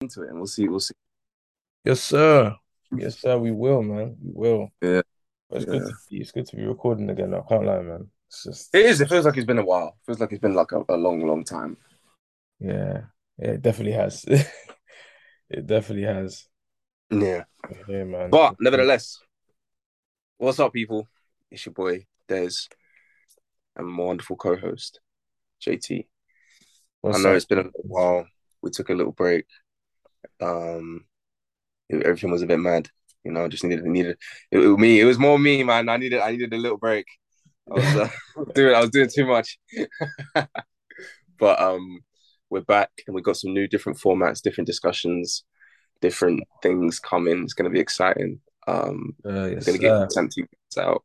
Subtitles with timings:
[0.00, 0.68] into it, and we'll see.
[0.68, 0.94] We'll see.
[1.84, 2.56] Yes, sir.
[2.92, 3.38] Yes, sir.
[3.38, 4.16] We will, man.
[4.22, 4.72] We will.
[4.82, 5.02] Yeah,
[5.50, 5.72] But it's yeah.
[5.72, 7.34] good to be, it's good to be recording again.
[7.34, 8.10] I can't lie, man.
[8.28, 9.00] It's just It is.
[9.00, 9.96] It feels like it's been a while.
[10.06, 11.76] feels like it's been like a, a long, long time.
[12.60, 13.02] yeah,
[13.38, 14.24] yeah, it definitely has.
[15.48, 16.48] It definitely has.
[17.10, 17.44] Yeah.
[17.88, 18.30] Yeah, man.
[18.30, 19.18] But nevertheless,
[20.38, 21.08] what's up, people?
[21.50, 22.50] It's your boy Des
[23.76, 25.00] and my wonderful co-host
[25.60, 26.06] JT.
[27.00, 27.36] What's I know up?
[27.36, 28.26] it's been a little while.
[28.62, 29.46] We took a little break.
[30.40, 31.04] Um,
[31.88, 32.88] it- everything was a bit mad.
[33.24, 34.18] You know, just needed needed.
[34.52, 35.88] It, it, me, it was more me, man.
[35.88, 37.06] I needed I needed a little break.
[37.70, 38.08] I was uh,
[38.54, 39.58] doing I was doing too much.
[41.38, 42.00] but um,
[42.50, 45.44] we're back and we've got some new different formats, different discussions,
[46.00, 47.42] different things coming.
[47.42, 48.40] It's going to be exciting.
[48.66, 50.34] Um, Uh, yes, going to get content
[50.78, 51.04] out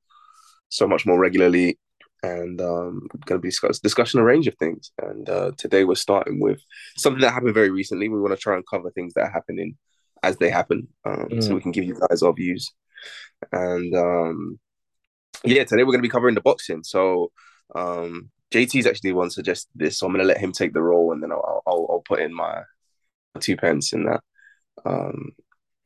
[0.70, 1.77] so much more regularly
[2.23, 4.91] and um, we're going to be discuss, discussing a range of things.
[5.02, 6.61] And uh, today we're starting with
[6.97, 8.09] something that happened very recently.
[8.09, 9.77] We want to try and cover things that are happening
[10.23, 11.55] as they happen um, so Mm.
[11.55, 12.71] we can give you guys our views.
[13.52, 14.59] And um,
[15.44, 16.83] yeah, today we're going to be covering the boxing.
[16.83, 17.31] So
[17.73, 20.81] um, JT's actually the one suggested this, so I'm going to let him take the
[20.81, 22.61] role and then I'll, I'll, I'll put in my
[23.39, 24.22] two pence in that.
[24.85, 25.31] Um,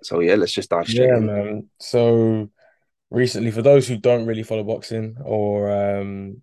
[0.03, 1.25] so yeah, let's just dive straight Yeah, in.
[1.25, 1.70] man.
[1.80, 2.49] So
[3.09, 6.42] recently, for those who don't really follow boxing or um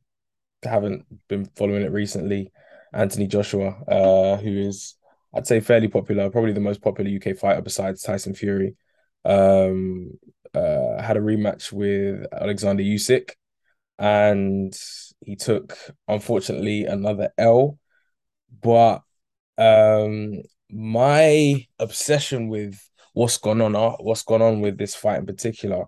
[0.62, 2.52] haven't been following it recently,
[2.92, 4.96] Anthony Joshua, uh, who is
[5.34, 8.76] I'd say fairly popular, probably the most popular UK fighter besides Tyson Fury,
[9.24, 10.12] um,
[10.54, 13.30] uh, had a rematch with Alexander Usyk,
[13.98, 14.74] and
[15.20, 17.78] he took unfortunately another L.
[18.60, 19.02] But
[19.56, 22.78] um, my obsession with
[23.14, 25.86] what's gone on, uh, what's gone on with this fight in particular,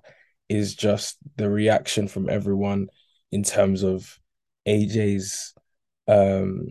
[0.48, 2.89] is just the reaction from everyone
[3.33, 4.19] in terms of
[4.67, 5.55] AJ's
[6.06, 6.69] um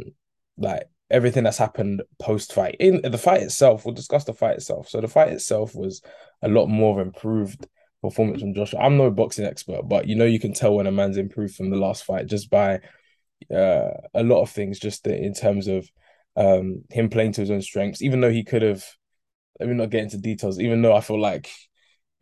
[0.57, 2.75] like everything that's happened post fight.
[2.79, 4.89] In the fight itself, we'll discuss the fight itself.
[4.89, 6.01] So the fight itself was
[6.41, 7.67] a lot more improved
[8.01, 8.79] performance from Joshua.
[8.79, 11.69] I'm no boxing expert, but you know you can tell when a man's improved from
[11.69, 12.79] the last fight just by
[13.53, 15.89] uh, a lot of things, just in terms of
[16.35, 18.85] um him playing to his own strengths, even though he could have.
[19.59, 20.59] Let me not get into details.
[20.59, 21.47] Even though I feel like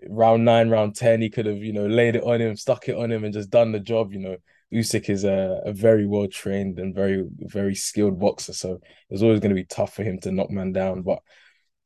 [0.07, 2.95] round nine, round ten, he could have you know laid it on him, stuck it
[2.95, 4.13] on him, and just done the job.
[4.13, 4.38] You know,
[4.73, 8.79] Usyk is a, a very well trained and very very skilled boxer, so
[9.09, 11.01] it's always going to be tough for him to knock man down.
[11.01, 11.19] But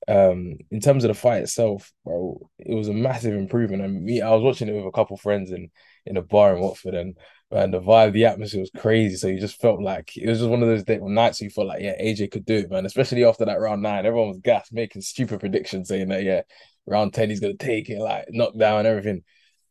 [0.07, 3.83] um, in terms of the fight itself, bro, it was a massive improvement.
[3.83, 5.69] And me, I was watching it with a couple friends in
[6.05, 7.17] in a bar in Watford, and
[7.51, 9.15] and the vibe, the atmosphere was crazy.
[9.15, 11.67] So you just felt like it was just one of those day, nights you felt
[11.67, 12.85] like, yeah, AJ could do it, man.
[12.85, 16.41] Especially after that round nine, everyone was gassed, making stupid predictions, saying that yeah,
[16.85, 19.23] round ten he's gonna take it, like knock down everything.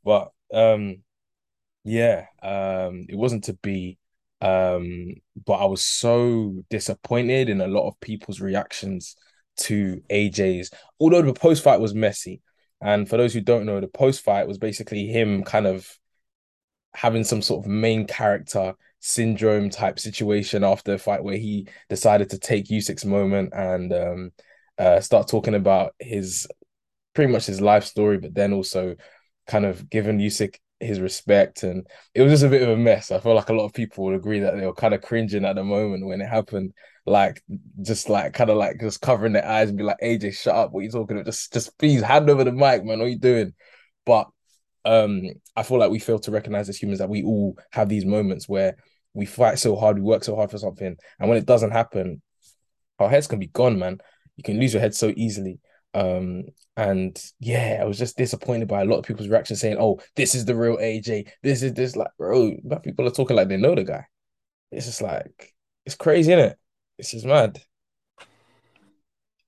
[0.05, 1.03] But um,
[1.85, 3.99] yeah, um, it wasn't to be.
[4.41, 5.15] Um,
[5.47, 9.17] but I was so disappointed in a lot of people's reactions
[9.57, 10.71] to AJ's.
[11.01, 12.43] Although the post fight was messy,
[12.81, 15.89] and for those who don't know, the post fight was basically him kind of
[16.95, 22.31] having some sort of main character syndrome type situation after a fight where he decided
[22.31, 24.31] to take Usyk's moment and um,
[24.79, 26.47] uh, start talking about his
[27.15, 28.97] pretty much his life story, but then also
[29.47, 31.63] kind of giving Usyk his respect.
[31.63, 33.11] And it was just a bit of a mess.
[33.11, 35.45] I feel like a lot of people would agree that they were kind of cringing
[35.45, 36.73] at the moment when it happened.
[37.07, 37.43] Like
[37.83, 40.73] just like kind of like just covering their eyes and be like, AJ, shut up.
[40.73, 41.27] What are you talking about?
[41.27, 42.99] Just just please hand over the mic, man.
[42.99, 43.53] What are you doing?
[44.07, 44.29] But
[44.85, 45.23] um,
[45.57, 48.49] I feel like we fail to recognize as humans that we all have these moments
[48.49, 48.77] where
[49.15, 52.21] we fight so hard, we work so hard for something, and when it doesn't happen,
[52.99, 53.99] our heads can be gone, man.
[54.37, 55.61] You can lose your head so easily.
[55.95, 56.45] Um,
[56.77, 60.35] and yeah, I was just disappointed by a lot of people's reaction saying, "Oh, this
[60.35, 61.29] is the real AJ.
[61.43, 64.05] This is this like, bro." But people are talking like they know the guy.
[64.73, 65.55] It's just like
[65.87, 66.59] it's crazy, isn't it?
[66.99, 67.61] It's just mad.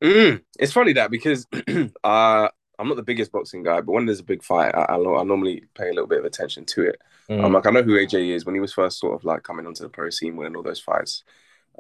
[0.02, 1.46] Mm, it's funny that because
[2.04, 2.48] uh,
[2.78, 5.25] I'm not the biggest boxing guy, but when there's a big fight, I, I, I
[5.25, 7.00] normally pay a little bit of attention to it.
[7.31, 7.44] Mm.
[7.44, 9.66] Um, like I know who AJ is when he was first sort of like coming
[9.66, 11.22] onto the pro scene, winning all those fights.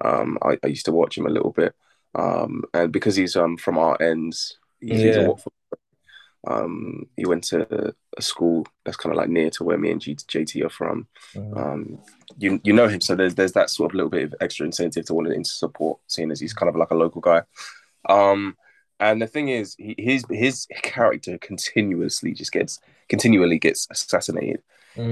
[0.02, 1.74] Um, I, I used to watch him a little bit,
[2.14, 5.52] um, and because he's um from our ends, he's, he's a Watford.
[6.46, 10.00] Um, he went to a school that's kind of like near to where me and
[10.00, 11.08] G- JT are from.
[11.34, 11.56] Mm.
[11.56, 11.98] Um,
[12.38, 15.06] you you know him, so there's there's that sort of little bit of extra incentive
[15.06, 17.42] to wanting to support, seeing as he's kind of like a local guy.
[18.08, 18.56] Um,
[19.00, 24.62] and the thing is, he, his his character continuously just gets continually gets assassinated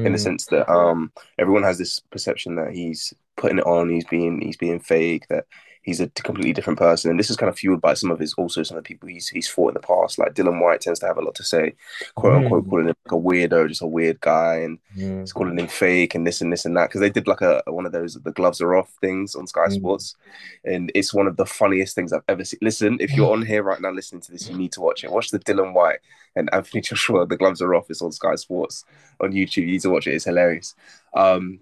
[0.04, 0.18] in the Mm.
[0.18, 4.56] sense that um everyone has this perception that he's putting it on, he's being he's
[4.56, 5.46] being fake, that
[5.84, 7.10] he's a completely different person.
[7.10, 9.08] And this is kind of fueled by some of his also some of the people
[9.08, 10.18] he's he's fought in the past.
[10.18, 11.74] Like Dillian Whyte tends to have a lot to say,
[12.14, 15.34] quote unquote, Mm, calling him like a weirdo, just a weird guy, and he's mm,
[15.34, 17.84] calling him fake and this and this and that because they did like a one
[17.84, 19.72] of those the gloves are off things on Sky mm.
[19.72, 20.16] Sports,
[20.64, 22.60] and it's one of the funniest things I've ever seen.
[22.62, 25.12] Listen, if you're on here right now listening to this, you need to watch it.
[25.12, 26.00] Watch the Dillian Whyte
[26.34, 27.26] and Anthony Joshua.
[27.26, 27.90] The gloves are off.
[27.90, 28.84] It's on Sky Sports
[29.20, 29.58] on YouTube.
[29.58, 30.14] You need to watch it.
[30.14, 30.74] It's hilarious.
[31.14, 31.60] Um,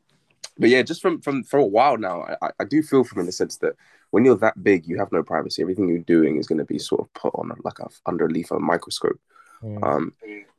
[0.58, 3.26] but yeah, just from from for a while now, I, I do feel from in
[3.26, 3.74] the sense that
[4.12, 5.62] when you're that big, you have no privacy.
[5.62, 8.60] Everything you're doing is going to be sort of put on like a underneath a
[8.60, 9.20] microscope.
[9.62, 10.14] Mm, Um,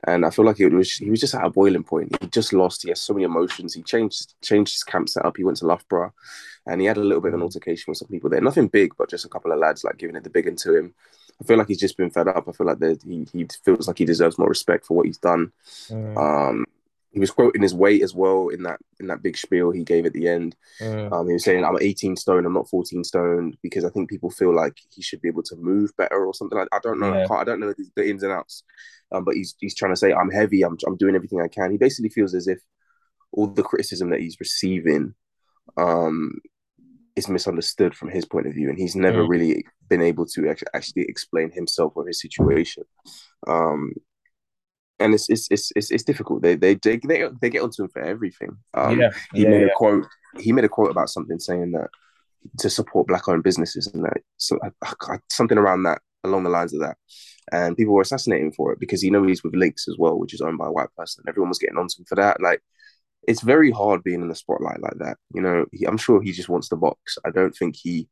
[0.06, 2.16] and I feel like it was he was just at a boiling point.
[2.22, 2.84] He just lost.
[2.84, 3.74] He has so many emotions.
[3.74, 5.38] He changed changed his camp setup.
[5.38, 6.14] He went to Loughborough,
[6.68, 8.42] and he had a little bit of an mm, altercation with some people there.
[8.42, 10.76] Nothing big, but just a couple of lads like giving it the big one to
[10.78, 10.96] him.
[11.42, 12.48] I feel like he's just been fed up.
[12.48, 15.20] I feel like that he he feels like he deserves more respect for what he's
[15.20, 15.52] done.
[15.90, 16.66] mm, Um,
[17.14, 20.06] he was quoting his weight as well in that in that big spiel he gave
[20.06, 20.56] at the end.
[20.80, 21.14] mm.
[21.14, 22.46] Um, he was saying, "I'm 18 stone.
[22.46, 25.56] I'm not 14 stone," because I think people feel like he should be able to
[25.58, 26.58] move better or something.
[26.58, 27.14] Like I don't know.
[27.14, 27.28] I Yeah.
[27.28, 27.42] can't.
[27.42, 28.64] I don't know the, the ins and outs.
[29.12, 30.64] Um, but he's he's trying to say, "I'm heavy.
[30.64, 32.60] I'm I'm doing everything I can." He basically feels as if
[33.34, 35.16] all the criticism that he's receiving
[35.78, 36.40] um,
[37.16, 40.50] is misunderstood from his point of view, and he's never Mm, really been able to
[40.50, 42.84] actually, actually explain himself or his situation.
[43.48, 43.94] Um,
[45.04, 46.44] and it's it's it's it's, it's difficult.
[46.44, 48.58] They, they they they they get onto him for everything.
[48.76, 49.10] Um, Yeah.
[49.34, 49.50] he Yeah.
[49.52, 50.06] made a quote.
[50.40, 51.90] He made a quote about something saying that
[52.60, 54.60] to support black-owned businesses and that so
[55.32, 56.98] something around that along the lines of that.
[57.52, 60.34] And people were assassinating for it because you know he's with Links as well, which
[60.34, 61.24] is owned by a white person.
[61.28, 62.42] Everyone was getting onto him for that.
[62.42, 62.62] Like
[63.28, 65.18] it's very hard being in the spotlight like that.
[65.34, 67.18] You know, he, I'm sure he just wants to box.
[67.26, 68.10] I don't think he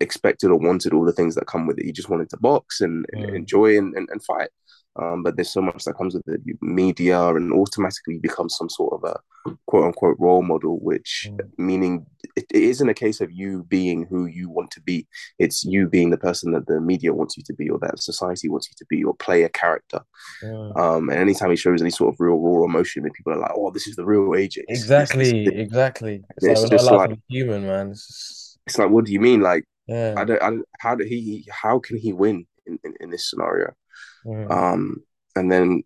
[0.00, 1.86] expected or wanted all the things that come with it.
[1.86, 4.50] He just wanted to box and, and Mm, enjoy and, and, and fight.
[4.96, 8.92] Um, but there's so much that comes with the media and automatically becomes some sort
[8.94, 12.06] of a quote unquote role model, which mm, meaning
[12.36, 15.06] it, it isn't a case of you being who you want to be.
[15.38, 18.48] It's you being the person that the media wants you to be or that society
[18.48, 20.00] wants you to be or play a character.
[20.42, 20.76] mm.
[20.78, 23.52] Um, and anytime he shows any sort of real raw emotion, then people are like,
[23.54, 24.58] oh, this is the real AJ.
[24.68, 25.46] It's, Exactly.
[25.46, 26.22] it's, Exactly.
[26.36, 27.90] It's like it's not just like, human, man.
[27.90, 29.40] It's just, it's like, what do you mean?
[29.40, 30.14] Like, yeah.
[30.16, 33.28] I don't, I don't how did he, how can he win in, in, in this
[33.28, 33.74] scenario?
[34.24, 35.04] Mm, Um,
[35.36, 35.82] and then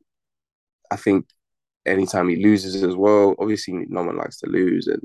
[0.91, 1.27] I think
[1.87, 5.03] anytime he loses as well, obviously no one likes to lose, and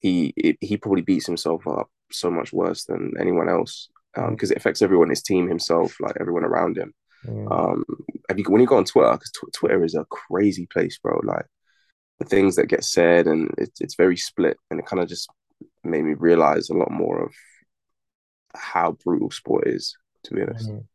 [0.00, 4.52] he it, he probably beats himself up so much worse than anyone else because mm,
[4.52, 6.92] it affects everyone, his team, himself, like everyone around him.
[7.22, 7.84] mm, Um,
[8.28, 11.20] have you when you go on Twitter, because tw- Twitter is a crazy place, bro.
[11.24, 11.46] Like
[12.20, 15.30] the things that get said, and it's it's very split, and it kind of just
[15.84, 17.32] made me realize a lot more of
[18.54, 20.72] how brutal sport is, to be honest.
[20.72, 20.86] mm,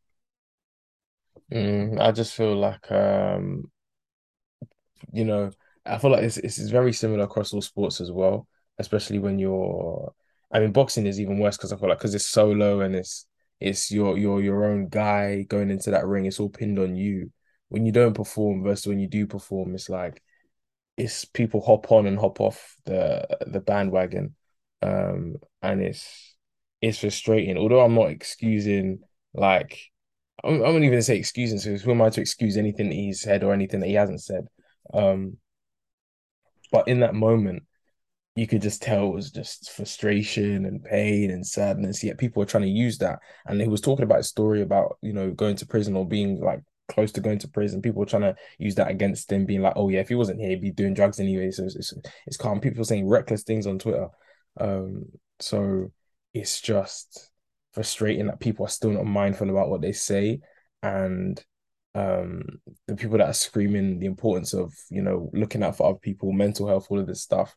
[1.54, 2.00] mm.
[2.02, 3.72] I just feel like um
[5.12, 5.52] you know,
[5.86, 8.48] I feel like it's it's very similar across all sports as well,
[8.80, 10.14] especially when you're.
[10.52, 13.26] I mean, boxing is even worse because I feel like because it's solo and it's
[13.60, 16.26] it's your your your own guy going into that ring.
[16.26, 17.32] It's all pinned on you.
[17.70, 20.22] When you don't perform versus when you do perform, it's like
[20.98, 24.36] it's people hop on and hop off the the bandwagon,
[24.82, 26.36] um, and it's
[26.82, 27.58] it's frustrating.
[27.58, 29.00] Although I'm not excusing
[29.34, 29.80] like
[30.44, 31.60] I'm, I'm not even gonna say excusing.
[31.60, 34.22] So who am I to excuse anything that he's said or anything that he hasn't
[34.22, 34.48] said?
[34.94, 35.38] Um,
[36.72, 37.64] but in that moment,
[38.36, 42.04] you could just tell it was just frustration and pain and sadness.
[42.04, 43.20] Yet people were trying to use that.
[43.46, 46.42] And he was talking about a story about, you know, going to prison or being
[46.42, 47.82] like close to going to prison.
[47.82, 50.40] People were trying to use that against him, being like, oh yeah, if he wasn't
[50.40, 51.52] here, he'd be doing drugs anyway.
[51.52, 51.94] So it's it's,
[52.26, 52.60] it's calm.
[52.60, 54.08] People saying reckless things on Twitter.
[54.60, 55.06] Um,
[55.40, 55.92] so
[56.34, 57.30] it's just
[57.74, 60.40] frustrating that people are still not mindful about what they say.
[60.82, 61.44] And
[61.96, 62.42] um
[62.88, 66.32] the people that are screaming the importance of, you know, looking out for other people,
[66.32, 67.56] mental health, all of this stuff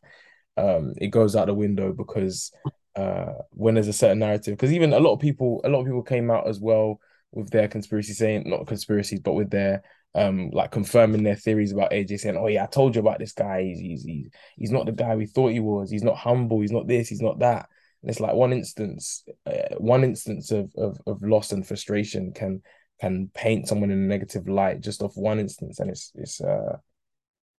[0.57, 2.51] um, it goes out the window because
[2.95, 5.85] uh, when there's a certain narrative, because even a lot of people, a lot of
[5.85, 6.99] people came out as well
[7.31, 9.83] with their conspiracy saying, not conspiracies, but with their
[10.15, 13.33] um, like confirming their theories about AJ saying, "Oh yeah, I told you about this
[13.33, 13.61] guy.
[13.63, 15.91] He's he's he's, he's not the guy we thought he was.
[15.91, 16.61] He's not humble.
[16.61, 17.07] He's not this.
[17.07, 17.69] He's not that."
[18.07, 22.61] And it's like one instance, uh, one instance of, of of loss and frustration can
[23.01, 26.77] can paint someone in a negative light just off one instance, and it's it's uh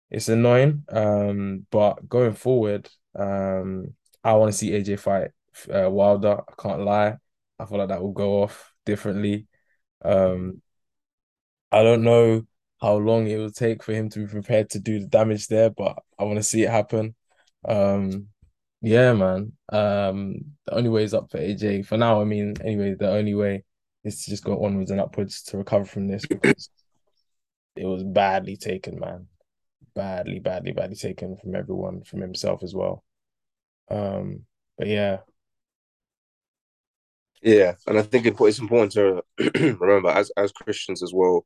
[0.10, 2.90] it's annoying, um, but going forward,
[3.20, 5.32] um, I want to see AJ fight
[5.70, 6.40] uh, Wilder.
[6.48, 7.18] I can't lie.
[7.60, 9.48] I feel like that will go off differently.
[10.06, 10.62] Um,
[11.74, 12.48] I don't know
[12.80, 15.72] how long it will take for him to be prepared to do the damage there,
[15.72, 17.16] but I want to see it happen.
[17.68, 18.30] Um,
[18.82, 19.54] yeah, man.
[19.72, 22.22] Um, the only way is up for AJ for now.
[22.22, 23.64] I mean, anyway, the only way
[24.04, 26.70] is to just go onwards and upwards to recover from this because
[27.76, 29.28] it was badly taken, man
[29.96, 33.04] badly, badly, badly taken from everyone, from himself as well.
[33.92, 34.46] Um,
[34.78, 35.20] but yeah,
[37.42, 39.24] Yeah, and I think it's important to
[39.80, 41.46] remember as as Christians as well,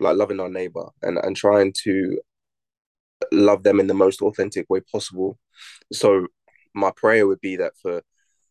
[0.00, 2.18] like loving our neighbor and and trying to
[3.32, 5.38] love them in the most authentic way possible.
[5.92, 6.26] So
[6.78, 8.02] my prayer would be that for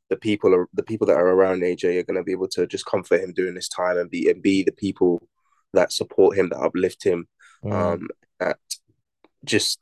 [0.10, 2.86] the people the people that are around AJ are going to be able to just
[2.86, 5.22] comfort him during this time and be and be the people
[5.74, 7.28] that support him, that uplift him,
[7.64, 7.74] mm.
[7.74, 8.08] um,
[8.40, 8.58] that
[9.44, 9.80] just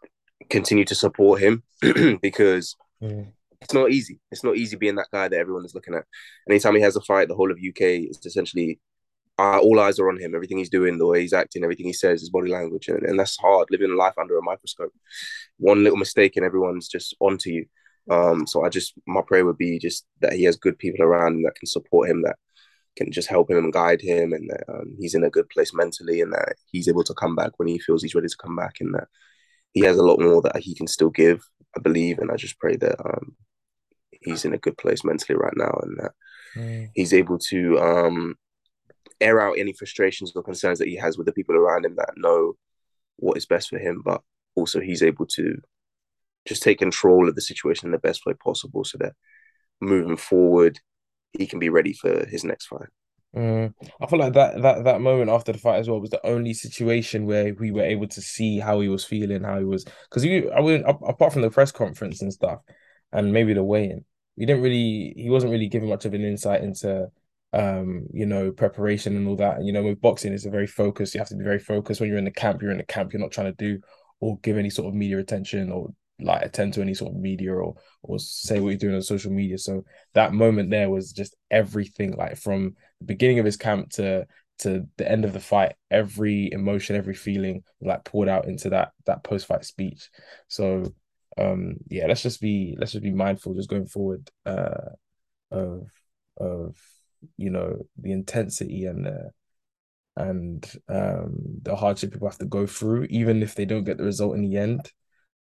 [0.49, 1.63] continue to support him
[2.21, 3.27] because mm.
[3.61, 4.19] it's not easy.
[4.31, 6.05] It's not easy being that guy that everyone is looking at.
[6.49, 8.79] Anytime he has a fight, the whole of UK is essentially
[9.37, 10.33] uh, all eyes are on him.
[10.33, 13.19] Everything he's doing, the way he's acting, everything he says, his body language, and, and
[13.19, 13.67] that's hard.
[13.69, 14.93] Living life under a microscope,
[15.57, 17.65] one little mistake and everyone's just onto you.
[18.09, 21.35] Um, so I just my prayer would be just that he has good people around
[21.35, 22.35] him that can support him, that
[22.95, 25.74] can just help him and guide him, and that um, he's in a good place
[25.74, 28.55] mentally, and that he's able to come back when he feels he's ready to come
[28.55, 29.07] back, and that
[29.74, 31.41] he has a lot more that he can still give.
[31.77, 33.35] I believe, and I just pray that um,
[34.21, 36.12] he's in a good place mentally right now, and that
[36.55, 36.89] mm.
[36.93, 38.35] he's able to um,
[39.19, 42.13] air out any frustrations or concerns that he has with the people around him that
[42.17, 42.53] know
[43.17, 44.21] what is best for him, but
[44.55, 45.57] also he's able to
[46.45, 49.13] just take control of the situation in the best way possible so that
[49.81, 50.79] moving forward
[51.33, 52.87] he can be ready for his next fight.
[53.35, 53.73] Mm.
[53.99, 56.53] I feel like that that that moment after the fight as well was the only
[56.53, 60.23] situation where we were able to see how he was feeling, how he was because
[60.23, 62.59] I mean apart from the press conference and stuff,
[63.11, 64.05] and maybe the weigh-in,
[64.37, 67.09] we didn't really he wasn't really giving much of an insight into
[67.55, 69.57] um, you know, preparation and all that.
[69.57, 71.13] And, you know, with boxing, it's a very focused.
[71.13, 72.61] You have to be very focused when you're in the camp.
[72.61, 73.13] You're in the camp.
[73.13, 73.79] You're not trying to do
[74.19, 77.53] or give any sort of media attention or like attend to any sort of media
[77.53, 79.57] or or say what you're doing on social media.
[79.57, 84.25] So that moment there was just everything, like from the beginning of his camp to
[84.60, 88.91] to the end of the fight, every emotion, every feeling like poured out into that
[89.05, 90.10] that post fight speech.
[90.48, 90.93] So
[91.38, 94.91] um yeah, let's just be let's just be mindful just going forward uh
[95.51, 95.89] of
[96.38, 96.77] of
[97.38, 99.31] you know the intensity and the
[100.17, 104.03] and um the hardship people have to go through, even if they don't get the
[104.05, 104.91] result in the end.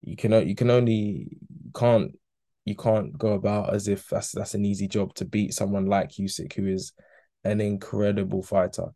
[0.05, 1.37] You can you can only
[1.75, 2.17] can't
[2.63, 6.11] you can't go about as if that's that's an easy job to beat someone like
[6.11, 6.93] Usyk, who is
[7.43, 8.87] an incredible fighter.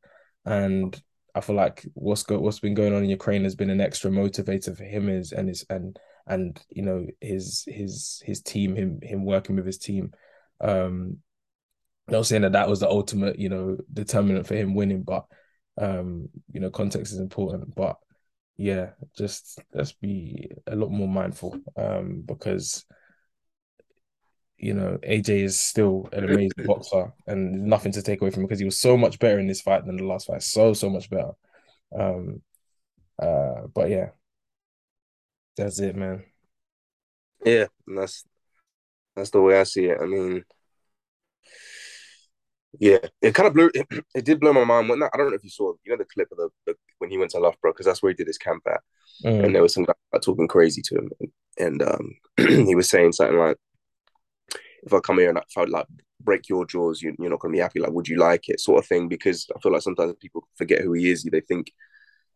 [0.45, 0.99] And
[1.35, 4.11] I feel like what's go what's been going on in Ukraine has been an extra
[4.11, 8.99] motivator for him is and his and and you know his his his team him
[9.01, 10.11] him working with his team
[10.61, 11.17] um
[12.11, 15.25] not saying that that was the ultimate, you know, determinant for him winning, but
[15.79, 17.75] um, you know, context is important.
[17.75, 17.97] But
[18.59, 22.85] yeah, just let's be a lot more mindful um, because
[24.57, 28.47] you know AJ is still an amazing boxer and nothing to take away from him
[28.47, 30.89] because he was so much better in this fight than the last fight, so so
[30.89, 31.31] much better.
[31.97, 32.41] Um,
[33.17, 34.09] uh, but yeah,
[35.55, 36.25] that's it, man.
[37.45, 38.25] Yeah, that's
[39.15, 39.99] that's the way I see it.
[40.01, 40.43] I mean,
[42.77, 43.71] yeah, it kind of blew.
[43.73, 44.89] It, it did blow my mind.
[44.89, 46.75] When that, I don't know if you saw, you know, the clip of the, the
[46.99, 48.81] when he went to Loughborough because that's where he did his camp at,
[49.25, 49.43] mm.
[49.43, 52.15] and there was some guy talking crazy to him, and, and um,
[52.65, 53.57] he was saying something like,
[54.83, 55.87] "If I come here and if I like
[56.21, 57.79] break your jaws, you, you're not going to be happy.
[57.79, 59.07] Like, would you like it?" Sort of thing.
[59.07, 61.23] Because I feel like sometimes people forget who he is.
[61.23, 61.71] They think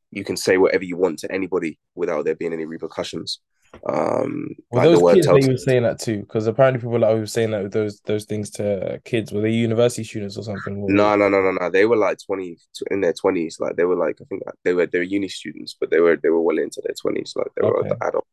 [0.09, 3.39] you can say whatever you want to anybody without there being any repercussions.
[3.87, 7.25] Um, well, like those kids you were saying that too, because apparently people like were
[7.25, 10.85] saying that with those those things to kids were they university students or something?
[10.87, 11.69] no, no, no, no, no.
[11.69, 12.57] They were like twenty
[12.91, 13.57] in their twenties.
[13.59, 16.17] Like they were like I think they were they were uni students, but they were
[16.21, 17.33] they were well into their twenties.
[17.35, 17.89] Like they okay.
[17.89, 18.27] were adult.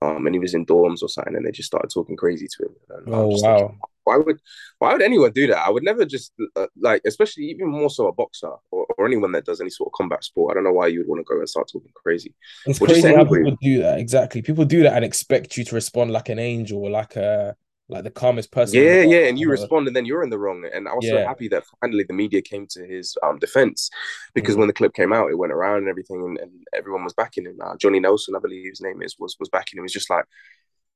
[0.00, 2.64] Um, and he was in dorms or something, and they just started talking crazy to
[2.64, 2.74] him.
[2.90, 3.58] And oh wow!
[3.58, 4.40] Thinking, why would
[4.78, 5.58] why would anyone do that?
[5.58, 9.32] I would never just uh, like, especially even more so a boxer or, or anyone
[9.32, 10.52] that does any sort of combat sport.
[10.52, 12.34] I don't know why you would want to go and start talking crazy.
[12.66, 13.98] It's or crazy how people do that.
[13.98, 17.56] Exactly, people do that and expect you to respond like an angel or like a
[17.88, 18.82] like the calmest person.
[18.82, 20.64] Yeah, yeah, and you respond, and then you're in the wrong.
[20.72, 21.12] And I was yeah.
[21.12, 23.90] so happy that finally the media came to his um, defense
[24.34, 24.60] because mm.
[24.60, 27.44] when the clip came out, it went around and everything, and, and everyone was backing
[27.44, 27.58] him.
[27.62, 29.82] Uh, Johnny Nelson, I believe his name is, was was backing him.
[29.82, 30.24] It was just like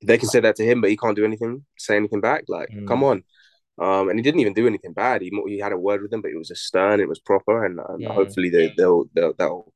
[0.03, 2.45] they can say that to him, but he can't do anything, say anything back.
[2.49, 2.87] Like, mm.
[2.87, 3.25] come on.
[3.79, 5.21] Um, and he didn't even do anything bad.
[5.21, 7.01] He he had a word with them, but it was a stern.
[7.01, 8.15] It was proper, and, and mm.
[8.15, 9.73] hopefully they they'll, they'll they'll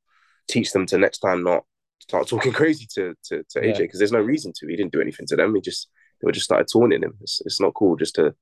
[0.49, 1.65] teach them to next time not
[2.01, 4.67] start talking crazy to to, to AJ because there's no reason to.
[4.67, 5.55] He didn't do anything to them.
[5.55, 5.89] He just
[6.21, 7.15] they were just started taunting him.
[7.21, 8.35] It's, it's not cool just to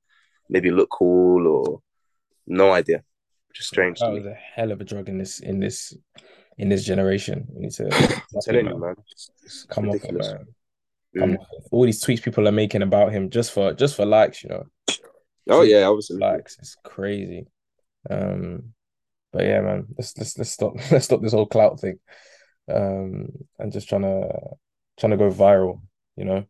[0.49, 1.81] maybe look cool or
[2.47, 3.03] no idea.
[3.53, 3.99] Just strange.
[3.99, 4.31] That was me.
[4.31, 5.93] a hell of a drug in this in this
[6.57, 7.47] in this generation.
[7.53, 7.93] You need to
[8.33, 8.95] I'm telling you, man.
[9.11, 10.45] It's, it's come off man.
[11.15, 11.37] Mm.
[11.71, 14.63] All these tweets people are making about him just for just for likes, you know.
[15.49, 16.57] Oh yeah, obviously likes.
[16.59, 17.47] It's crazy.
[18.09, 18.73] Um,
[19.33, 21.99] but yeah, man, let's let's let's stop let's stop this whole clout thing.
[22.71, 24.29] Um, and just trying to
[24.99, 25.81] trying to go viral,
[26.15, 26.45] you know.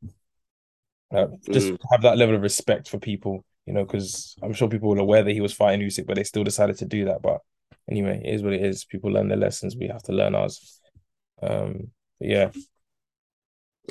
[1.12, 1.78] Uh, just mm.
[1.92, 5.22] have that level of respect for people you know, because I'm sure people were aware
[5.22, 7.22] that he was fighting Usyk, but they still decided to do that.
[7.22, 7.42] But
[7.88, 8.84] anyway, it is what it is.
[8.84, 9.76] People learn their lessons.
[9.76, 10.82] We have to learn ours.
[11.44, 12.50] Um, yeah,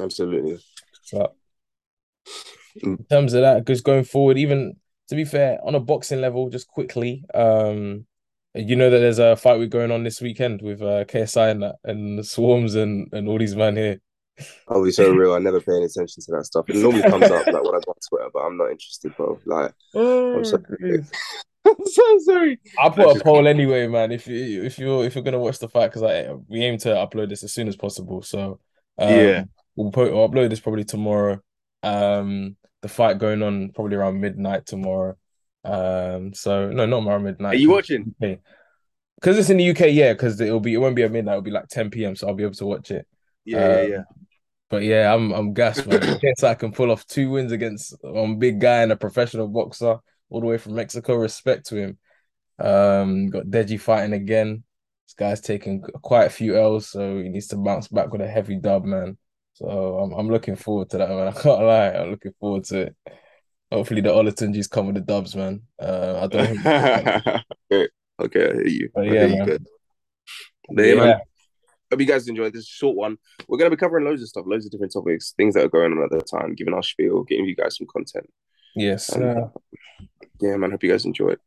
[0.00, 0.59] absolutely.
[1.02, 1.35] So
[2.83, 4.76] in terms of that, because going forward, even
[5.09, 8.07] to be fair, on a boxing level, just quickly, um,
[8.55, 11.62] you know that there's a fight we're going on this weekend with uh, KSI and
[11.62, 14.00] that, and the Swarmz and and all these men here.
[14.69, 15.35] I'll be so real.
[15.35, 16.69] I never pay any attention to that stuff.
[16.69, 19.38] It normally comes up like when I go on Twitter, but I'm not interested, bro.
[19.45, 20.59] Like, oh, I'm, so,
[21.67, 22.61] I'm so sorry.
[22.78, 24.12] I'll put a poll anyway, man.
[24.12, 26.90] If you if you're if you're gonna watch the fight, because I we aim to
[26.90, 28.23] upload this as soon as possible.
[28.23, 28.61] So
[28.99, 29.45] um, yeah,
[29.78, 31.40] we'll, put, we'll upload this probably tomorrow.
[31.82, 35.16] Um, the fight going on probably around midnight tomorrow.
[35.64, 37.54] Um, so no, not around midnight.
[37.54, 38.14] Are you watching?
[39.20, 40.12] Because it's in the UK, yeah.
[40.12, 41.32] Because it'll be it won't be at midnight.
[41.32, 42.14] It'll be like 10 p.m.
[42.14, 43.04] So I'll be able to watch it.
[43.44, 44.02] Yeah, um, yeah, yeah.
[44.70, 46.00] But yeah, I'm I'm gassed, man.
[46.04, 49.49] I guess I can pull off two wins against one big guy and a professional
[49.49, 49.99] boxer
[50.30, 51.16] all the way from Mexico.
[51.16, 51.99] Respect to him.
[52.61, 54.62] Um, got Deji fighting again.
[55.06, 58.28] This guy's taking quite a few L's, so he needs to bounce back with a
[58.28, 59.18] heavy dub, man.
[59.58, 61.28] So I'm I'm looking forward to that, man.
[61.28, 62.96] I can't lie, I'm looking forward to it.
[63.72, 65.62] Hopefully the Olatunjis come with the dubs, man.
[65.80, 66.66] Uh, I don't.
[67.72, 67.88] okay,
[68.20, 68.88] okay, I hear you.
[68.94, 69.58] But yeah, man.
[70.70, 71.20] You yeah, man.
[71.90, 73.16] Hope you guys enjoyed this short one.
[73.48, 75.68] We're going to be covering loads of stuff, loads of different topics, things that are
[75.68, 78.30] going on at the time, giving our spiel, giving you guys some content.
[78.76, 79.08] Yes.
[79.08, 79.48] And, uh,
[80.40, 80.70] yeah, man.
[80.70, 81.34] Hope you guys enjoyed.
[81.34, 81.40] it.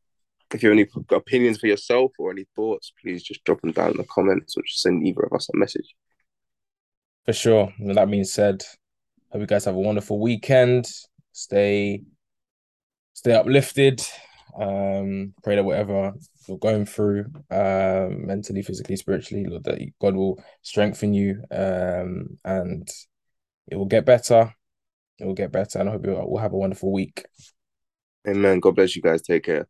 [0.53, 3.91] If you have any opinions for yourself or any thoughts, please just drop them down
[3.91, 5.95] in the comments or just send either of us a message.
[7.25, 7.73] For sure.
[7.79, 8.63] And that being said,
[9.31, 10.85] hope you guys have a wonderful weekend.
[11.31, 12.01] Stay,
[13.13, 14.01] stay uplifted.
[14.59, 16.13] Um, pray that whatever
[16.47, 22.87] you're going through, um, mentally, physically, spiritually, Lord, that God will strengthen you, um, and
[23.67, 24.53] it will get better.
[25.19, 27.23] It will get better, and I hope you will have a wonderful week.
[28.27, 28.59] Amen.
[28.59, 29.21] God bless you guys.
[29.21, 29.67] Take care.